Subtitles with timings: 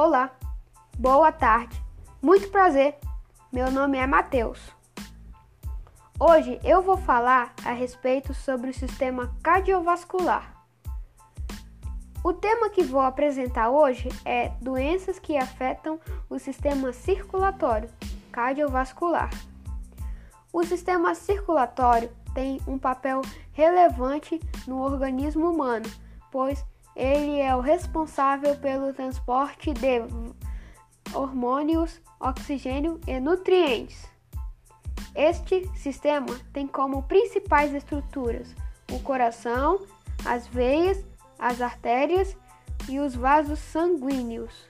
[0.00, 0.30] Olá,
[0.96, 1.76] boa tarde,
[2.22, 2.94] muito prazer.
[3.52, 4.60] Meu nome é Matheus.
[6.20, 10.54] Hoje eu vou falar a respeito sobre o sistema cardiovascular.
[12.22, 15.98] O tema que vou apresentar hoje é doenças que afetam
[16.30, 17.90] o sistema circulatório
[18.30, 19.30] cardiovascular.
[20.52, 25.90] O sistema circulatório tem um papel relevante no organismo humano,
[26.30, 26.64] pois
[26.98, 30.02] ele é o responsável pelo transporte de
[31.14, 34.04] hormônios, oxigênio e nutrientes.
[35.14, 38.52] Este sistema tem como principais estruturas
[38.90, 39.86] o coração,
[40.24, 41.04] as veias,
[41.38, 42.36] as artérias
[42.88, 44.66] e os vasos sanguíneos.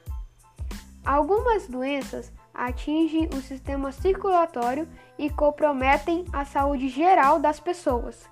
[1.05, 4.86] Algumas doenças atingem o sistema circulatório
[5.16, 8.28] e comprometem a saúde geral das pessoas.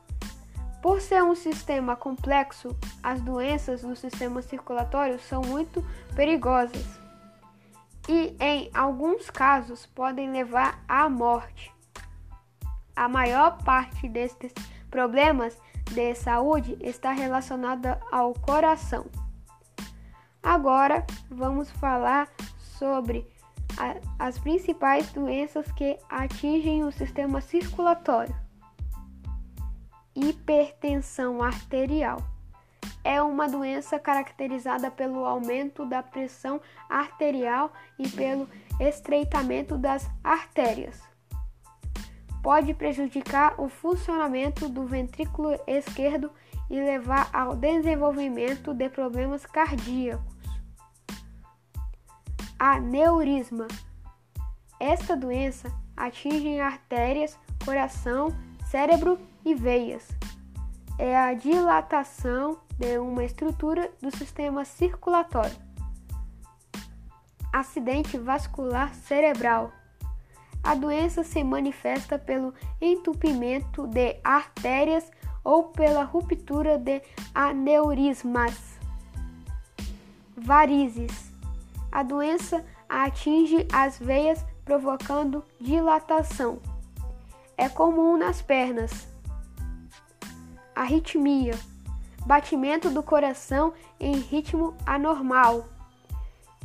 [0.83, 6.85] Por ser um sistema complexo, as doenças do sistema circulatório são muito perigosas
[8.09, 11.73] e, em alguns casos, podem levar à morte.
[12.95, 14.53] A maior parte destes
[14.91, 15.59] problemas
[15.93, 19.07] de saúde está relacionada ao coração.
[20.43, 22.29] Agora vamos falar
[22.79, 23.27] sobre
[23.77, 28.46] a, as principais doenças que atingem o sistema circulatório.
[30.17, 32.19] Hipertensão arterial
[33.05, 38.49] é uma doença caracterizada pelo aumento da pressão arterial e pelo
[38.81, 41.01] estreitamento das artérias
[42.47, 46.31] pode prejudicar o funcionamento do ventrículo esquerdo
[46.71, 50.37] e levar ao desenvolvimento de problemas cardíacos.
[52.57, 53.67] Aneurisma.
[54.79, 58.29] Esta doença atinge artérias, coração,
[58.71, 60.09] cérebro e veias.
[60.99, 65.57] É a dilatação de uma estrutura do sistema circulatório.
[67.53, 69.71] Acidente vascular cerebral.
[70.65, 75.09] A doença se manifesta pelo entupimento de artérias
[75.45, 77.01] ou pela ruptura de
[77.33, 78.77] aneurismas.
[80.37, 81.31] Varizes.
[81.93, 86.59] A doença atinge as veias provocando dilatação.
[87.57, 89.16] É comum nas pernas.
[90.77, 91.59] Arritmia.
[92.25, 95.67] Batimento do coração em ritmo anormal.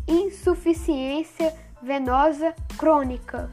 [0.07, 3.49] Insuficiência venosa crônica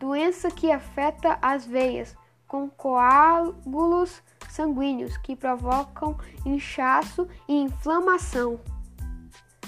[0.00, 2.16] doença que afeta as veias,
[2.48, 8.58] com coágulos sanguíneos que provocam inchaço e inflamação.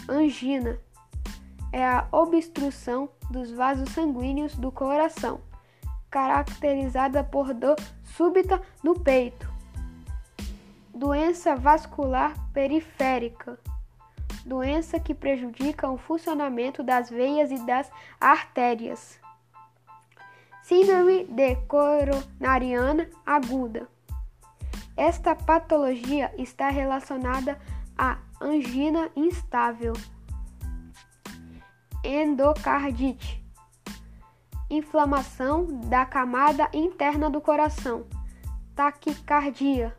[0.09, 0.79] Angina
[1.71, 5.41] é a obstrução dos vasos sanguíneos do coração,
[6.13, 7.75] caracterizada por dor
[8.05, 9.51] súbita no peito.
[10.95, 13.59] Doença vascular periférica
[14.45, 17.91] doença que prejudica o funcionamento das veias e das
[18.21, 19.21] artérias.
[20.63, 23.89] Síndrome de coronariana aguda.
[24.97, 27.59] Esta patologia está relacionada
[27.97, 29.95] à angina instável,
[32.05, 33.42] endocardite,
[34.73, 38.07] inflamação da camada interna do coração,
[38.75, 39.95] taquicardia,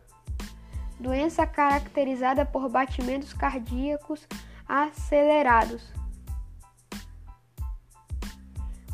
[1.00, 4.28] doença caracterizada por batimentos cardíacos
[4.68, 5.94] acelerados.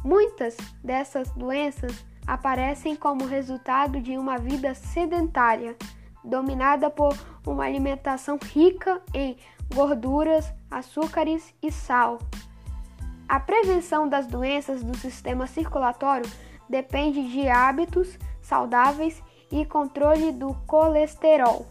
[0.03, 5.77] Muitas dessas doenças aparecem como resultado de uma vida sedentária,
[6.23, 7.17] dominada por
[7.47, 9.37] uma alimentação rica em
[9.73, 12.19] gorduras, açúcares e sal.
[13.29, 16.27] A prevenção das doenças do sistema circulatório
[16.67, 21.67] depende de hábitos saudáveis e controle do colesterol.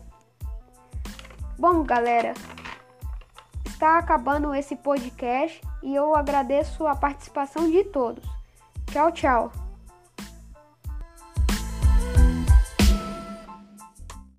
[1.59, 2.35] Bom, galera,
[3.67, 8.25] está acabando esse podcast e eu agradeço a participação de todos.
[8.87, 9.68] Tchau, tchau.